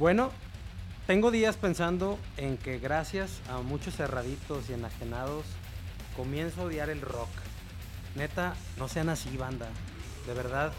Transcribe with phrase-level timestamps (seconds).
[0.00, 0.30] Bueno,
[1.06, 5.44] tengo días pensando en que gracias a muchos cerraditos y enajenados
[6.16, 7.28] comienzo a odiar el rock.
[8.14, 9.68] Neta, no sean así, banda.
[10.26, 10.72] De verdad,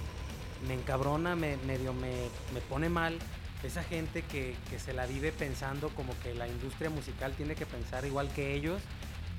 [0.67, 2.13] me encabrona, me, medio me,
[2.51, 3.19] me pone mal
[3.61, 7.67] esa gente que, que se la vive pensando como que la industria musical tiene que
[7.67, 8.81] pensar igual que ellos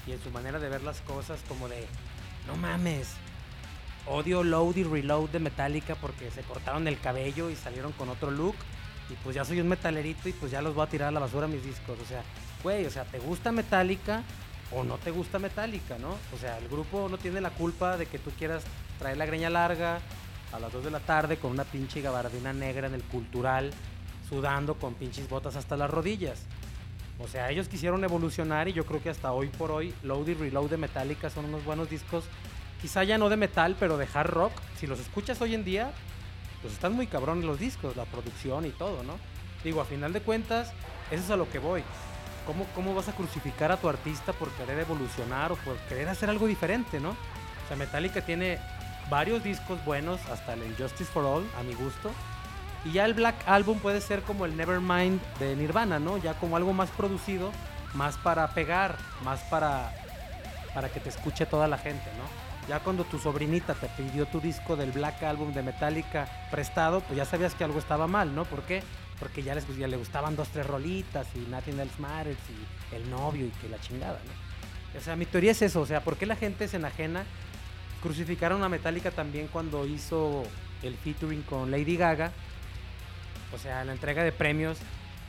[0.06, 1.88] y en su manera de ver las cosas como de,
[2.46, 3.14] no mames,
[4.06, 8.30] odio Load y Reload de Metallica porque se cortaron el cabello y salieron con otro
[8.30, 8.54] look
[9.12, 11.20] y pues ya soy un metalerito y pues ya los voy a tirar a la
[11.20, 11.98] basura mis discos.
[12.00, 12.22] O sea,
[12.62, 14.22] güey, o sea, ¿te gusta Metallica
[14.70, 16.16] o no te gusta Metallica, no?
[16.34, 18.64] O sea, el grupo no tiene la culpa de que tú quieras
[18.98, 20.00] traer la greña larga
[20.52, 23.70] a las 2 de la tarde con una pinche gabardina negra en el cultural,
[24.28, 26.40] sudando con pinches botas hasta las rodillas.
[27.18, 30.34] O sea, ellos quisieron evolucionar y yo creo que hasta hoy por hoy Load y
[30.34, 32.24] Reload de Metallica son unos buenos discos.
[32.80, 34.52] Quizá ya no de metal, pero de hard rock.
[34.78, 35.92] Si los escuchas hoy en día,
[36.62, 39.14] pues están muy cabrones los discos, la producción y todo, ¿no?
[39.64, 40.72] Digo, a final de cuentas,
[41.10, 41.82] eso es a lo que voy.
[42.46, 46.30] ¿Cómo, ¿Cómo vas a crucificar a tu artista por querer evolucionar o por querer hacer
[46.30, 47.10] algo diferente, ¿no?
[47.10, 48.58] O sea, Metallica tiene
[49.10, 52.10] varios discos buenos, hasta el Justice for All, a mi gusto.
[52.84, 56.18] Y ya el Black Album puede ser como el Nevermind de Nirvana, ¿no?
[56.18, 57.52] Ya como algo más producido,
[57.94, 59.92] más para pegar, más para,
[60.74, 62.51] para que te escuche toda la gente, ¿no?
[62.68, 67.16] Ya cuando tu sobrinita te pidió tu disco del Black Album de Metallica prestado, pues
[67.16, 68.44] ya sabías que algo estaba mal, ¿no?
[68.44, 68.82] ¿Por qué?
[69.18, 73.10] Porque ya, les, ya le gustaban dos, tres rolitas y Nothing Else Matters y el
[73.10, 74.98] novio y que la chingada, ¿no?
[74.98, 77.24] O sea, mi teoría es eso, o sea, ¿por qué la gente se enajena?
[78.02, 80.44] Crucificaron a Metallica también cuando hizo
[80.82, 82.30] el featuring con Lady Gaga,
[83.54, 84.78] o sea, la entrega de premios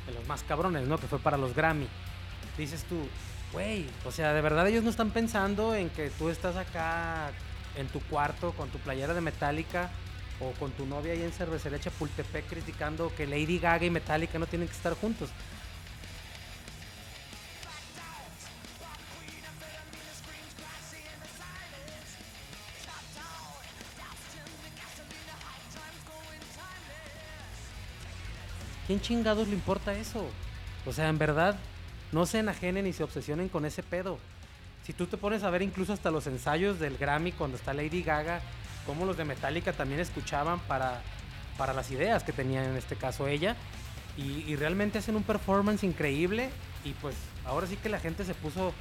[0.05, 0.97] de los más cabrones, ¿no?
[0.97, 1.87] Que fue para los Grammy.
[2.57, 3.07] Dices tú,
[3.53, 7.31] güey, o sea, de verdad ellos no están pensando en que tú estás acá
[7.77, 9.91] en tu cuarto con tu playera de Metallica
[10.39, 14.47] o con tu novia ahí en cervecería Chapultepec criticando que Lady Gaga y Metallica no
[14.47, 15.29] tienen que estar juntos.
[28.87, 30.25] ¿Quién chingados le importa eso?
[30.85, 31.55] O sea, en verdad,
[32.13, 34.17] no se enajenen y se obsesionen con ese pedo.
[34.85, 38.03] Si tú te pones a ver incluso hasta los ensayos del Grammy cuando está Lady
[38.03, 38.41] Gaga,
[38.85, 41.01] como los de Metallica también escuchaban para,
[41.57, 43.55] para las ideas que tenía en este caso ella.
[44.17, 46.49] Y, y realmente hacen un performance increíble
[46.85, 47.15] y pues
[47.45, 48.73] ahora sí que la gente se puso,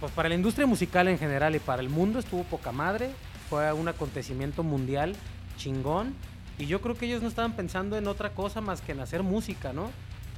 [0.00, 3.10] pues para la industria musical en general y para el mundo estuvo poca madre,
[3.48, 5.14] fue un acontecimiento mundial
[5.56, 6.14] chingón
[6.58, 9.22] y yo creo que ellos no estaban pensando en otra cosa más que en hacer
[9.22, 9.90] música, ¿no?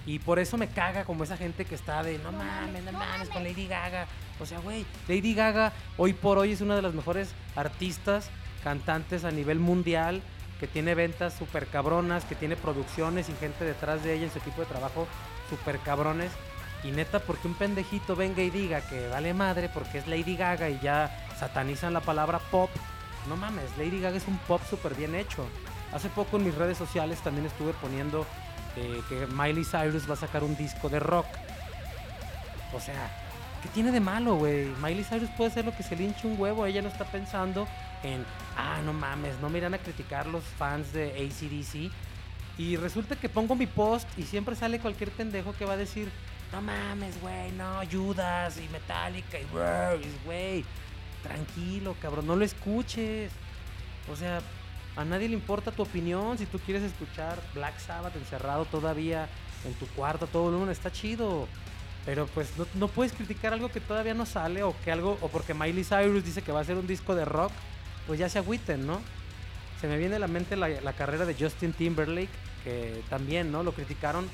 [0.06, 3.28] Y por eso me caga como esa gente que está de no mames, no mames
[3.28, 4.06] con Lady Gaga.
[4.41, 8.31] O sea, güey, Lady Gaga hoy por hoy es una de las mejores artistas,
[8.65, 10.22] cantantes a nivel mundial,
[10.59, 14.38] que tiene ventas súper cabronas, que tiene producciones y gente detrás de ella en su
[14.38, 15.06] equipo de trabajo
[15.49, 16.32] súper cabrones.
[16.82, 20.71] Y neta, porque un pendejito venga y diga que vale madre porque es Lady Gaga
[20.71, 22.71] y ya satanizan la palabra pop.
[23.28, 25.47] No mames, Lady Gaga es un pop súper bien hecho.
[25.93, 28.27] Hace poco en mis redes sociales también estuve poniendo
[28.75, 31.26] que Miley Cyrus va a sacar un disco de rock.
[32.72, 33.10] O sea,
[33.62, 34.66] ¿qué tiene de malo, güey?
[34.82, 36.66] Miley Cyrus puede hacer lo que se le hinche un huevo.
[36.66, 37.66] Ella no está pensando
[38.03, 38.25] en,
[38.56, 41.92] ah, no mames, no me irán a criticar los fans de ACDC.
[42.58, 46.10] Y resulta que pongo mi post y siempre sale cualquier pendejo que va a decir,
[46.52, 49.47] no mames, güey, no, Judas y Metallica y
[50.25, 50.64] güey,
[51.22, 53.32] tranquilo, cabrón, no lo escuches.
[54.12, 54.41] O sea,
[54.97, 56.39] a nadie le importa tu opinión.
[56.39, 59.28] Si tú quieres escuchar Black Sabbath encerrado todavía
[59.65, 61.47] en tu cuarto todo el mundo, está chido.
[62.06, 65.55] Pero pues no, puedes criticar algo que todavía no sale o que algo, o porque
[65.55, 67.53] Miley Cyrus dice que va a ser un disco de rock,
[68.06, 69.00] pues ya se agüiten, ¿no?
[69.81, 72.31] Se me viene a la mente la, carrera de Justin Timberlake,
[72.65, 73.62] que también, ¿no?
[73.62, 74.29] Lo criticaron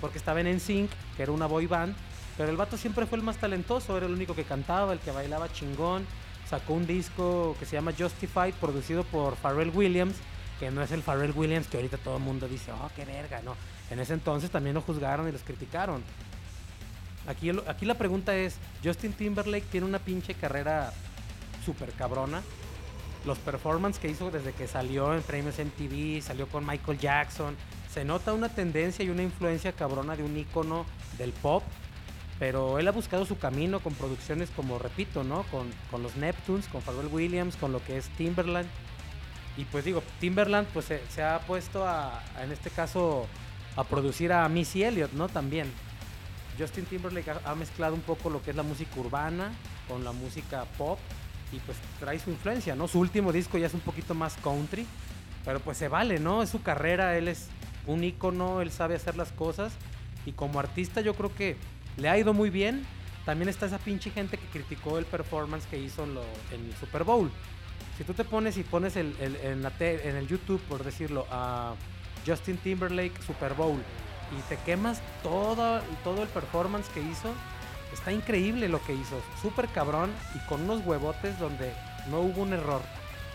[0.00, 1.96] porque estaba en NSYNC, que era una boy band,
[2.36, 5.10] pero el vato siempre fue el más talentoso, era el único que cantaba, el que
[5.10, 6.06] bailaba chingón,
[6.48, 10.16] sacó un disco que se llama Justified, producido por Pharrell Williams,
[10.58, 13.40] que no es el Pharrell Williams que ahorita todo el mundo dice, oh, qué verga,
[13.42, 13.56] no.
[13.90, 16.02] En ese entonces también lo juzgaron y los criticaron.
[17.26, 20.92] Aquí, aquí la pregunta es, Justin Timberlake tiene una pinche carrera
[21.64, 22.42] súper cabrona.
[23.24, 27.56] Los performances que hizo desde que salió en premios MTV, salió con Michael Jackson,
[27.92, 30.86] se nota una tendencia y una influencia cabrona de un ícono
[31.18, 31.64] del pop
[32.38, 35.44] pero él ha buscado su camino con producciones como, repito, ¿no?
[35.44, 38.68] Con, con los Neptunes, con Pharrell Williams, con lo que es Timberland.
[39.56, 43.26] Y pues digo, Timberland pues se, ha puesto a, en este caso,
[43.74, 45.28] a producir a Missy Elliott, ¿no?
[45.28, 45.70] También.
[46.58, 49.52] Justin Timberlake ha, mezclado un poco lo que es la música urbana
[49.88, 50.98] con la música pop
[51.52, 52.88] y pues trae su influencia, ¿no?
[52.88, 54.86] Su último disco ya es un poquito más country,
[55.44, 56.42] pero pues se vale, ¿no?
[56.42, 57.48] Es su carrera, él es
[57.86, 59.72] un ícono, él sabe hacer las cosas.
[60.24, 61.56] Y como artista yo creo que
[61.96, 62.86] le ha ido muy bien.
[63.24, 66.16] También está esa pinche gente que criticó el performance que hizo en,
[66.52, 67.30] el Super Bowl.
[67.98, 71.74] Si tú te pones y pones el, en, el YouTube, por decirlo, a
[72.26, 73.80] Justin Timberlake Super Bowl
[74.36, 77.32] y te quemas todo, todo el performance que hizo,
[77.92, 79.20] está increíble lo que hizo.
[79.42, 81.72] Súper cabrón y con unos huevotes donde
[82.08, 82.82] no hubo un error.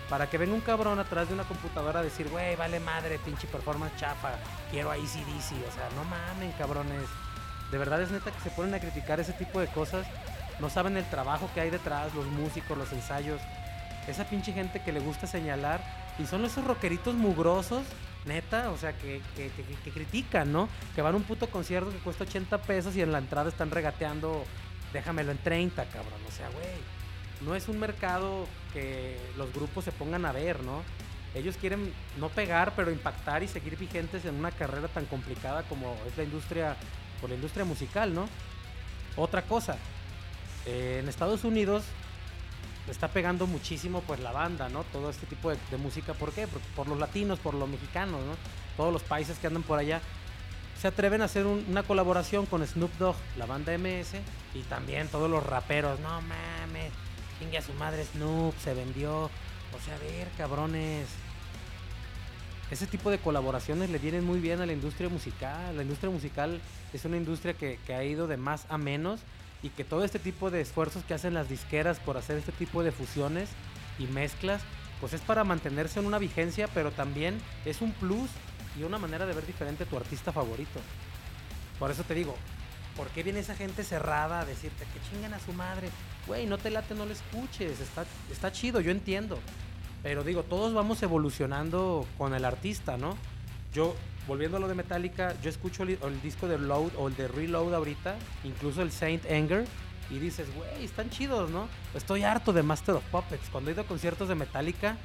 [0.09, 3.47] Para que venga un cabrón atrás de una computadora a decir, güey, vale madre, pinche
[3.47, 4.35] performance chafa,
[4.69, 5.67] quiero ahí CDC.
[5.67, 7.07] O sea, no mamen, cabrones.
[7.71, 10.05] De verdad es neta que se ponen a criticar ese tipo de cosas.
[10.59, 13.41] No saben el trabajo que hay detrás, los músicos, los ensayos.
[14.07, 15.81] Esa pinche gente que le gusta señalar.
[16.19, 17.83] Y son esos rockeritos mugrosos,
[18.25, 20.67] neta, o sea, que, que, critican, ¿no?
[20.93, 23.71] Que van a un puto concierto que cuesta 80 pesos y en la entrada están
[23.71, 24.43] regateando,
[24.93, 26.19] déjamelo en 30, cabrón.
[26.27, 27.01] O sea, güey
[27.41, 30.83] no es un mercado que los grupos se pongan a ver, ¿no?
[31.33, 35.95] Ellos quieren no pegar, pero impactar y seguir vigentes en una carrera tan complicada como
[36.07, 36.75] es la industria,
[37.21, 38.27] por la industria musical, ¿no?
[39.15, 39.77] Otra cosa,
[40.65, 41.83] eh, en Estados Unidos
[42.89, 44.83] está pegando muchísimo pues la banda, ¿no?
[44.85, 46.47] Todo este tipo de, música, ¿por qué?
[46.47, 48.33] Por, por los latinos, por los mexicanos, ¿no?
[48.75, 50.01] Todos los países que andan por allá
[50.81, 54.19] se atreven a hacer un- una colaboración con Snoop Dogg, la banda MS,
[54.55, 56.91] y también todos los raperos, no mames,
[57.39, 59.25] chingue a su madre Snoop, se vendió.
[59.25, 61.07] O sea, a ver, cabrones.
[62.71, 65.75] Ese tipo de colaboraciones le vienen muy bien a la industria musical.
[65.75, 66.61] La industria musical
[66.93, 69.19] es una industria que, ha ido de más a menos
[69.61, 72.81] y que todo este tipo de esfuerzos que hacen las disqueras por hacer este tipo
[72.81, 73.49] de fusiones
[73.99, 74.61] y mezclas,
[75.01, 78.29] pues es para mantenerse en una vigencia, pero también es un plus
[78.79, 80.79] y una manera de ver diferente a tu artista favorito.
[81.77, 82.37] Por eso te digo,
[82.95, 85.89] ¿por qué viene esa gente cerrada a decirte que chingan a su madre?
[86.25, 89.37] Güey, no te late, no le escuches, está, está chido, yo entiendo.
[90.03, 93.17] Pero digo, todos vamos evolucionando con el artista, ¿no?
[93.73, 93.95] Yo,
[94.27, 97.73] volviendo a lo de Metallica, yo escucho el, disco de Load o el de Reload
[97.73, 99.65] ahorita, incluso el Saint Anger,
[100.09, 101.67] y dices, güey, están chidos, ¿no?
[101.93, 103.49] Estoy harto de Master of Puppets.
[103.49, 104.97] Cuando he ido a conciertos de Metallica,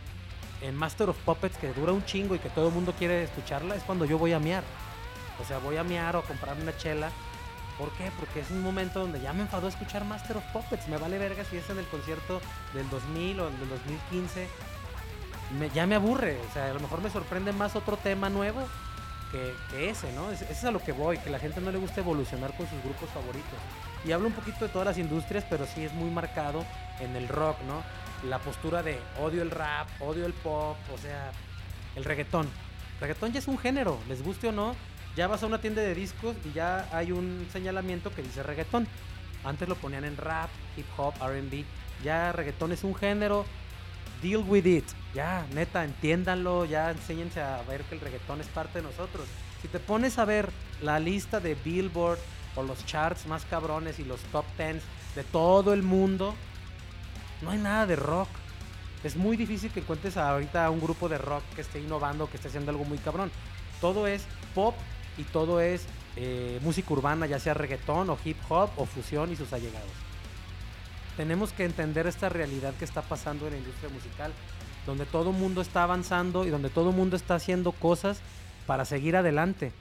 [0.62, 3.76] en Master of Puppets, que dura un chingo y que todo el mundo quiere escucharla,
[3.76, 4.64] es cuando yo voy a miar.
[5.40, 7.10] O sea, voy a miar o a comprarme una chela.
[7.78, 8.10] ¿Por qué?
[8.18, 10.88] Porque es un momento donde ya me enfadó escuchar Master of Puppets.
[10.88, 12.40] Me vale verga si es en el concierto
[12.72, 14.48] del 2000 o del 2015.
[15.74, 16.38] Ya me aburre.
[16.48, 18.66] O sea, a lo mejor me sorprende más otro tema nuevo
[19.30, 20.30] que, ese, ¿no?
[20.30, 22.68] Es, ese es a lo que voy, que la gente no le gusta evolucionar con
[22.68, 23.58] sus grupos favoritos.
[24.04, 26.64] Y hablo un poquito de todas las industrias, pero sí es muy marcado
[27.00, 27.82] en el rock, ¿no?
[28.28, 31.32] La postura de odio el rap, odio el pop, o sea,
[31.96, 32.48] el reggaetón.
[33.00, 34.74] Reggaetón ya es un género, les guste o no.
[35.16, 38.86] Ya vas a una tienda de discos y ya hay un señalamiento que dice reggaetón.
[39.44, 41.64] Antes lo ponían en rap, hip hop, RB.
[42.04, 43.44] Ya reggaetón es un género.
[44.22, 44.84] Deal with it.
[45.14, 46.64] Ya, neta, entiéndanlo.
[46.64, 49.26] Ya enséñense a ver que el reggaetón es parte de nosotros.
[49.62, 50.50] Si te pones a ver
[50.82, 52.18] la lista de Billboard
[52.54, 54.82] o los charts más cabrones y los top 10
[55.14, 56.34] de todo el mundo,
[57.42, 58.28] no hay nada de rock.
[59.04, 62.36] Es muy difícil que encuentres ahorita a un grupo de rock que esté innovando, que
[62.36, 63.30] esté haciendo algo muy cabrón.
[63.80, 64.74] Todo es pop
[65.18, 65.86] y todo es
[66.16, 70.05] eh, música urbana, ya sea reggaetón o hip hop o fusión y sus allegados.
[71.16, 74.32] Tenemos que entender esta realidad que está pasando en la industria musical,
[74.84, 78.20] donde todo el mundo está avanzando y donde todo el mundo está haciendo cosas
[78.66, 79.72] para seguir adelante.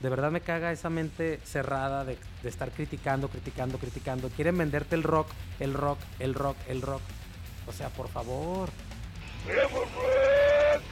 [0.00, 4.28] De verdad me caga esa mente cerrada de, de estar criticando, criticando, criticando.
[4.30, 7.02] Quieren venderte el rock, el rock, el rock, el rock.
[7.66, 8.70] O sea, por favor.
[9.46, 10.82] Queremos rock,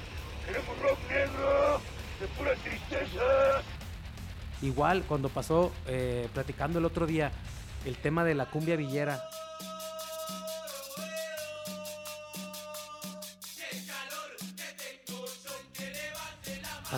[0.47, 1.81] queremos rock negro,
[2.21, 3.63] de pura tristeza.
[4.61, 7.31] Igual cuando pasó, eh, platicando el otro día,
[7.85, 9.23] el tema de la cumbia villera.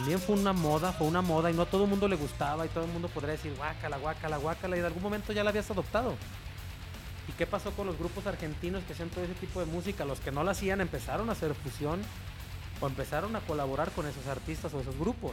[0.00, 2.64] También fue una moda, fue una moda y no a todo el mundo le gustaba
[2.64, 5.50] y todo el mundo podría decir guácala, guácala, guácala y en algún momento ya la
[5.50, 6.14] habías adoptado.
[7.28, 10.06] ¿Y qué pasó con los grupos argentinos que hacían todo ese tipo de música?
[10.06, 12.00] Los que no la hacían empezaron a hacer fusión
[12.80, 15.32] o empezaron a colaborar con esos artistas o esos grupos.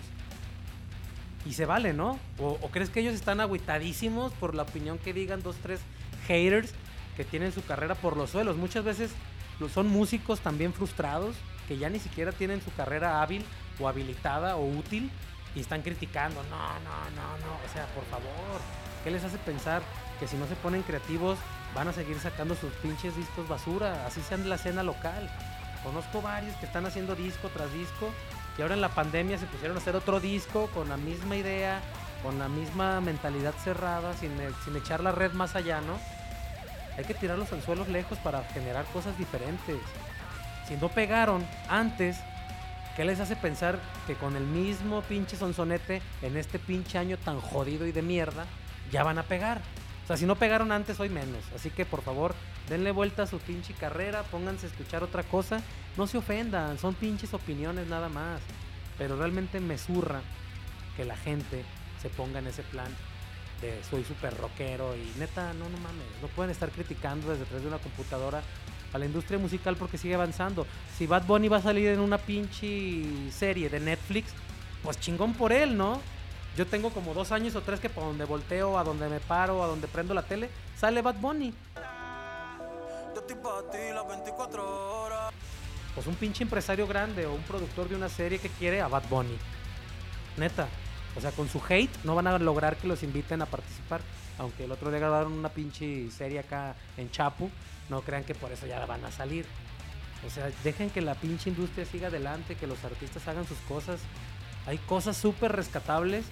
[1.46, 2.20] Y se vale, ¿no?
[2.38, 5.80] ¿O, o crees que ellos están agüitadísimos por la opinión que digan dos, tres
[6.28, 6.74] haters
[7.16, 8.58] que tienen su carrera por los suelos?
[8.58, 9.12] Muchas veces
[9.74, 11.38] son músicos también frustrados
[11.70, 13.46] que ya ni siquiera tienen su carrera hábil
[13.80, 15.12] o habilitada o útil
[15.56, 16.42] y están criticando.
[16.44, 17.54] No, no, no, no.
[17.66, 18.62] O sea, por favor,
[19.04, 19.82] ¿qué les hace pensar
[20.20, 21.38] que si no se ponen creativos
[21.76, 24.06] van a seguir sacando sus pinches discos basura?
[24.06, 25.30] Así sean de la escena local.
[25.84, 28.12] Conozco varios que están haciendo disco tras disco
[28.58, 31.80] y ahora en la pandemia se pusieron a hacer otro disco con la misma idea,
[32.24, 35.98] con la misma mentalidad cerrada, sin, e- sin echar la red más allá, ¿no?
[36.98, 39.78] Hay que tirar los anzuelos lejos para generar cosas diferentes.
[40.68, 42.18] Si no pegaron antes,
[42.98, 47.39] ¿Qué les hace pensar que con el mismo pinche sonsonete en este pinche año tan
[47.39, 48.48] jodido y de mierda
[48.92, 49.62] ya van a pegar?
[50.04, 51.44] O sea, si no pegaron antes, hoy menos.
[51.56, 52.34] Así que por favor,
[52.68, 55.62] denle vuelta a su pinche carrera, pónganse a escuchar otra cosa.
[55.96, 58.42] No se ofendan, son pinches opiniones nada más.
[58.98, 60.22] Pero realmente me zurra
[60.96, 61.66] que la gente
[62.01, 62.92] se ponga en ese plan
[63.62, 67.62] de soy súper rockero y neta, no, no mames, no pueden estar criticando desde detrás
[67.62, 68.42] de una computadora
[68.94, 70.65] a la industria musical porque sigue avanzando.
[70.98, 74.32] Si Bad Bunny va a salir en una pinche serie de Netflix,
[74.84, 76.01] pues chingón por él, ¿no?
[76.56, 79.63] Yo tengo como dos años o tres que por donde volteo, a donde me paro,
[79.63, 81.53] a donde prendo la tele, sale Bad Bunny.
[85.94, 89.03] Pues un pinche empresario grande o un productor de una serie que quiere a Bad
[89.10, 89.38] Bunny.
[90.38, 90.67] Neta.
[91.15, 94.01] O sea, con su hate no van a lograr que los inviten a participar.
[94.38, 97.50] Aunque el otro día grabaron una pinche serie acá en Chapu
[97.89, 99.46] no crean que por eso ya van a salir.
[100.25, 104.00] O sea, dejen que la pinche industria siga adelante, que los artistas hagan sus cosas.
[104.65, 106.25] Hay cosas súper rescatables.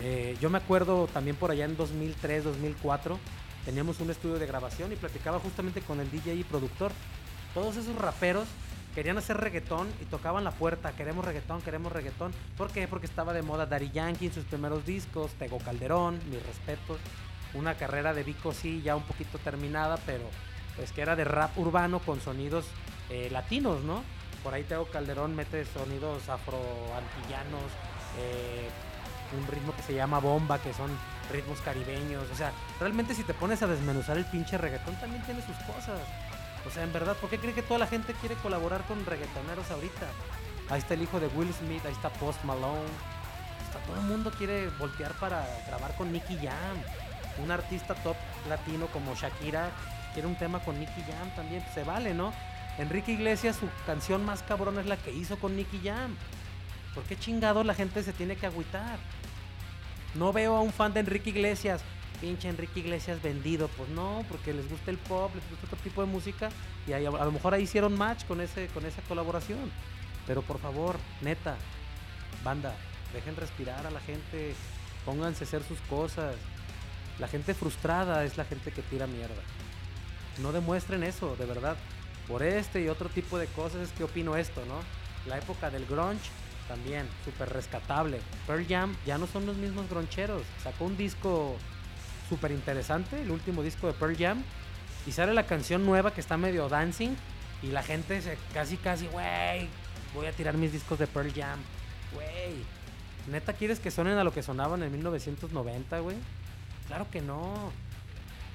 [0.00, 3.18] Eh, yo me acuerdo también por allá en 2003, 2004,
[3.64, 6.92] teníamos un estudio de grabación y platicaba justamente con el DJ y productor.
[7.52, 8.46] Todos esos raperos
[8.94, 12.32] querían hacer reggaetón y tocaban la puerta, queremos reggaetón, queremos reggaetón.
[12.56, 12.86] ¿Por qué?
[12.86, 16.98] Porque estaba de moda Daddy Yankee en sus primeros discos, Tego Calderón, mis respetos.
[17.54, 20.24] Una carrera de Vico sí, ya un poquito terminada, pero
[20.78, 22.64] pues que era de rap urbano con sonidos
[23.10, 24.02] eh, latinos, ¿no?
[24.44, 27.64] Por ahí Teo Calderón mete sonidos afroantillanos,
[28.18, 28.68] eh,
[29.36, 30.88] un ritmo que se llama bomba, que son
[31.32, 32.24] ritmos caribeños.
[32.32, 35.98] O sea, realmente si te pones a desmenuzar el pinche reggaetón también tiene sus cosas.
[36.64, 39.68] O sea, en verdad, ¿por qué cree que toda la gente quiere colaborar con reggaetoneros
[39.72, 40.06] ahorita?
[40.70, 42.88] Ahí está el hijo de Will Smith, ahí está Post Malone.
[43.66, 46.76] Hasta todo el mundo quiere voltear para grabar con Nicky Jam.
[47.42, 48.16] Un artista top
[48.48, 49.70] latino como Shakira
[50.12, 52.32] quiere un tema con Nicky Jam también, pues se vale, ¿no?
[52.78, 56.16] Enrique Iglesias, su canción más cabrón es la que hizo con Nicky Jam.
[56.94, 58.98] ¿Por qué chingado la gente se tiene que agüitar?
[60.14, 61.82] No veo a un fan de Enrique Iglesias,
[62.20, 63.68] pinche Enrique Iglesias vendido.
[63.68, 66.50] Pues no, porque les gusta el pop, les gusta otro tipo de música
[66.86, 69.70] y a lo mejor ahí hicieron match con, ese, con esa colaboración.
[70.26, 71.56] Pero por favor, neta,
[72.44, 72.74] banda,
[73.12, 74.54] dejen respirar a la gente,
[75.04, 76.36] pónganse a hacer sus cosas.
[77.18, 79.42] La gente frustrada es la gente que tira mierda
[80.42, 81.76] no demuestren eso, de verdad.
[82.26, 84.80] Por este y otro tipo de cosas es que opino esto, ¿no?
[85.28, 86.30] La época del grunge
[86.68, 88.20] también, súper rescatable.
[88.46, 90.42] Pearl Jam ya no son los mismos groncheros.
[90.62, 91.56] Sacó un disco
[92.28, 94.42] súper interesante, el último disco de Pearl Jam,
[95.06, 97.16] y sale la canción nueva que está medio dancing,
[97.62, 99.68] y la gente se casi, casi, güey,
[100.14, 101.58] voy a tirar mis discos de Pearl Jam,
[102.12, 102.62] güey.
[103.28, 106.16] ¿Neta quieres que suenen a lo que sonaban en 1990, güey?
[106.86, 107.72] Claro que no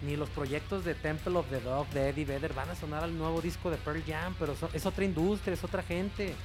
[0.05, 3.17] ni los proyectos de Temple of the Dog de Eddie Vedder van a sonar al
[3.17, 6.35] nuevo disco de Pearl Jam, pero es otra industria, es otra gente.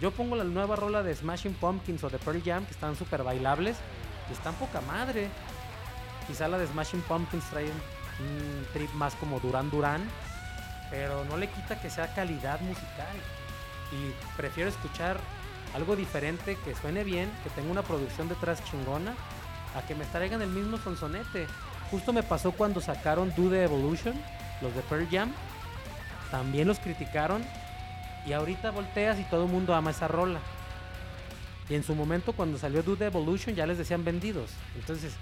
[0.00, 3.22] Yo pongo la nueva rola de Smashing Pumpkins o de Pearl Jam, que están súper
[3.22, 3.76] bailables,
[4.28, 5.28] y están poca madre.
[6.26, 10.02] Quizá la de Smashing Pumpkins trae un, trip más como Duran Duran,
[10.90, 13.16] pero no le quita que sea calidad musical.
[13.92, 15.18] Y prefiero escuchar
[15.74, 19.14] algo diferente, que suene bien, que tenga una producción detrás chingona,
[19.76, 21.46] a que me traigan el mismo sonsonete.
[21.90, 24.14] Justo me pasó cuando sacaron Do The Evolution,
[24.60, 25.32] los de Pearl Jam.
[26.30, 27.44] También los criticaron.
[28.26, 30.40] Y ahorita volteas y todo el mundo ama esa rola.
[31.68, 34.50] Y en su momento cuando salió Do The Evolution ya les decían vendidos.
[34.74, 35.14] Entonces,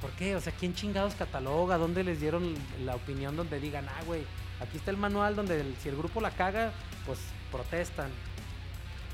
[0.00, 0.36] ¿por qué?
[0.36, 1.76] O sea, ¿quién chingados cataloga?
[1.76, 4.22] ¿Dónde les dieron la opinión donde digan, ah, güey,
[4.60, 6.72] aquí está el manual donde si el grupo la caga,
[7.04, 7.18] pues
[7.52, 8.10] protestan?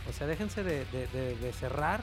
[0.09, 2.01] O sea, déjense de, de cerrar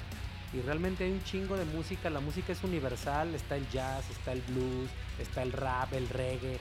[0.58, 4.32] y realmente hay un chingo de música, la música es universal, está el jazz, está
[4.32, 6.58] el blues, está el rap, el reggae,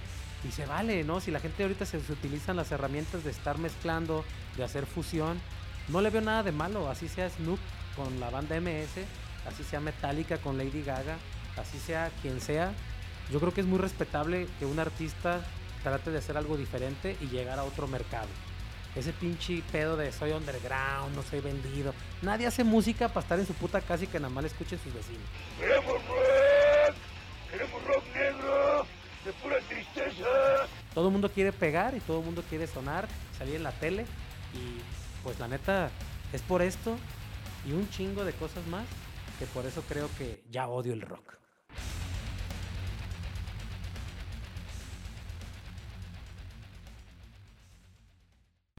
[0.47, 1.21] y se vale, ¿no?
[1.21, 4.25] Si la gente ahorita se, utilizan las herramientas de estar mezclando,
[4.57, 5.41] de hacer fusión,
[5.89, 7.59] no le veo nada de malo, así sea Snoop
[7.95, 9.05] con la banda MS,
[9.47, 11.17] así sea Metallica con Lady Gaga,
[11.57, 12.73] así sea quien sea,
[13.31, 15.41] yo creo que es muy respetable que un artista
[15.83, 18.29] trate de hacer algo diferente y llegar a otro mercado.
[18.97, 21.93] Ese pinche pedo de soy underground, no soy vendido.
[22.23, 24.79] Nadie hace música para estar en su puta casa y que nada más le escuchen
[24.79, 25.29] sus vecinos.
[25.61, 26.97] Queremos rock,
[27.51, 28.87] queremos rock negro,
[29.25, 30.67] de pura tristeza.
[30.95, 34.07] Todo el mundo quiere pegar y todo el mundo quiere sonar, salir en la tele.
[34.55, 34.81] Y
[35.23, 35.91] pues la neta,
[36.33, 36.97] es por esto
[37.67, 38.87] y un chingo de cosas más
[39.39, 41.35] que por eso creo que ya odio el rock.